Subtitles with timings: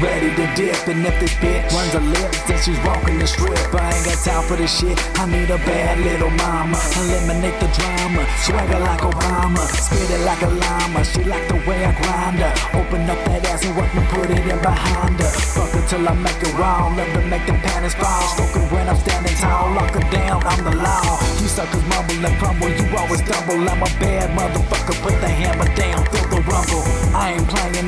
[0.00, 0.88] ready to dip.
[0.88, 3.56] And if this bitch runs her lips, then she's walking the strip.
[3.74, 4.96] I ain't got time for this shit.
[5.18, 6.78] I need a bad little mama.
[6.96, 8.26] Eliminate the drama.
[8.40, 9.64] Swagger like Obama.
[9.68, 11.04] Spit it like a llama.
[11.04, 12.52] She like the way I grind her.
[12.78, 15.30] Open up that ass and work me, put it in behind her.
[15.54, 16.96] Fuck till I make it wrong.
[16.96, 18.22] Love to make the panties fall.
[18.34, 19.72] Stroke when I'm standing tall.
[19.74, 21.20] Lock her down, I'm the law.
[21.40, 22.70] You suckers mumble and crumble.
[22.70, 23.68] You always stumble.
[23.68, 24.96] I'm a bad motherfucker.
[25.02, 26.04] Put the hammer down.
[26.10, 26.39] Feel the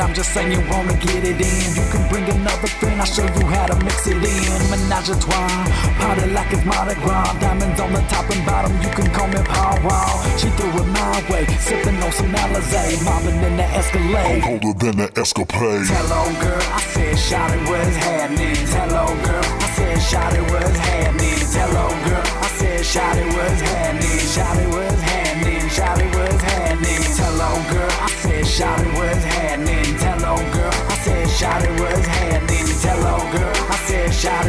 [0.00, 1.66] I'm just saying, you wanna get it in.
[1.76, 3.00] You can bring another friend.
[3.00, 4.60] I'll show you how to mix it in.
[4.72, 5.68] Menage a trois.
[6.00, 7.32] Party like it's Mardi Gras.
[7.38, 8.72] Diamonds on the top and bottom.
[8.80, 10.14] You can call me Paul Wall.
[10.40, 11.44] She threw it my way.
[11.60, 13.04] Sipping on some Alizé.
[13.04, 14.42] Mobbing in the Escalade.
[14.42, 15.86] I'm Colder than the escapade.
[15.92, 16.62] Hello, girl.
[16.72, 18.56] I said, shot it was happening.
[18.72, 19.44] Hello, girl.
[19.44, 21.40] I said, shot it was happening.
[21.52, 22.24] Hello, girl.
[22.40, 24.18] I said, shot it was happening.
[24.32, 25.68] Shot it was happening.
[25.68, 27.02] Shot it was happening.
[27.20, 27.90] Hello, girl.
[28.00, 28.89] I said, shot it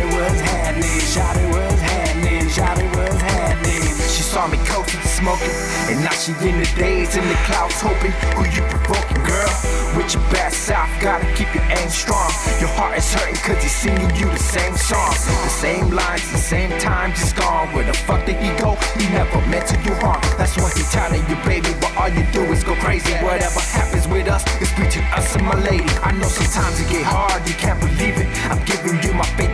[0.02, 0.84] it was happening.
[0.84, 2.32] It was happening.
[2.34, 3.72] It was happening.
[4.12, 5.54] She saw me coasting, smoking,
[5.90, 9.54] and now she in the days in the clouds, hoping who you provoking, girl.
[9.96, 12.32] With your bad south, gotta keep your aim strong.
[12.60, 15.12] Your heart is hurting cause he's singing you the same song.
[15.12, 17.68] the same lines, the same time, just gone.
[17.74, 18.76] Where the fuck did he go?
[18.96, 20.22] He never meant to do harm.
[20.38, 21.76] That's why he tired of you, baby.
[21.82, 23.12] But all you do is go crazy.
[23.20, 25.92] Whatever happens with us is between us and my lady.
[26.04, 28.28] I know sometimes it get hard, you can't believe it.
[28.48, 29.51] I'm giving you my faith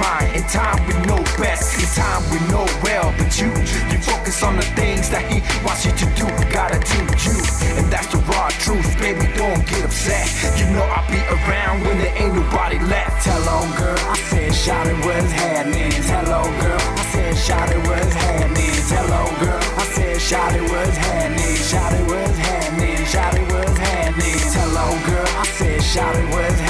[0.00, 0.32] Mine.
[0.34, 3.12] In time we know best, in time we know well.
[3.18, 3.52] But you,
[3.92, 6.26] you focus on the things that he wants you to do.
[6.48, 7.36] Gotta do you,
[7.76, 9.28] and that's the raw truth, baby.
[9.36, 10.24] Don't get upset.
[10.56, 13.28] You know I'll be around when there ain't nobody left.
[13.28, 14.00] Hello, girl.
[14.08, 15.92] I said, shot it was happening.
[16.08, 16.80] Hello, girl.
[16.80, 18.72] I said, shot it was happening.
[18.88, 19.60] Hello, girl.
[19.76, 21.56] I said, shot it was happening.
[21.60, 23.04] Shot it was happening.
[23.04, 24.40] Shot it was happening.
[24.56, 25.28] Hello, girl.
[25.36, 26.69] I said, shot it was happening.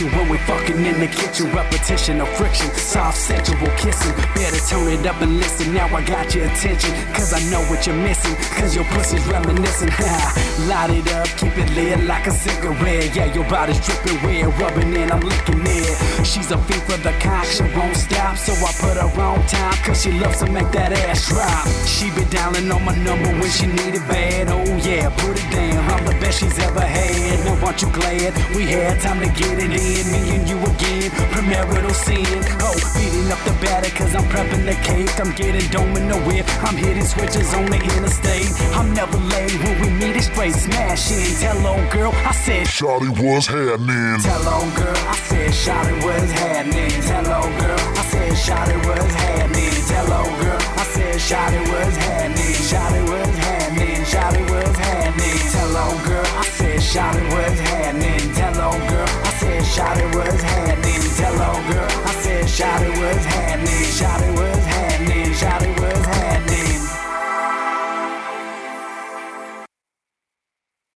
[0.00, 1.52] When we fucking in the kitchen.
[1.52, 4.14] Repetition of friction, soft sensual kissing.
[4.34, 5.74] Better turn it up and listen.
[5.74, 6.90] Now I got your attention.
[7.12, 8.34] Cause I know what you're missing.
[8.58, 9.88] Cause your pussy's reminiscing.
[10.68, 13.14] Light it up, keep it lit like a cigarette.
[13.14, 16.26] Yeah, your body's dripping wet, rubbing in, I'm licking it.
[16.26, 18.36] She's a fiend for the cock, she won't stop.
[18.36, 19.76] So I put her on time.
[19.84, 21.66] Cause she loves to make that ass drop.
[21.86, 24.48] She be dialing on my number when she need it bad.
[24.48, 25.78] Oh yeah, put it down.
[25.92, 27.44] I'm the best she's ever had.
[27.44, 29.81] Now aren't you glad we had time to get it in?
[29.82, 31.10] in me and you again.
[31.34, 32.26] Premarital sin.
[32.62, 35.12] Oh, beating up the batter cause I'm prepping the cake.
[35.20, 36.46] I'm getting domino whip.
[36.62, 38.52] I'm hitting switches on the interstate.
[38.78, 41.34] I'm never late when we meet it's straight smashing.
[41.40, 44.20] Tell old girl I said Shotty was happening.
[44.22, 46.90] Tell old girl I said Shotty was happening.
[47.02, 49.72] Tell old girl I said Shotty was happening.
[49.90, 52.56] Tell old girl I said Shawty was happening.
[52.70, 54.00] Shotty was happening.
[54.12, 55.38] Shawty was happening.
[55.52, 57.71] Tell old girl I said Shotty was happening.
[59.72, 61.00] Shot it was happening.
[61.16, 63.84] Tell old girl, I said, shot it was happening.
[63.84, 64.21] Shot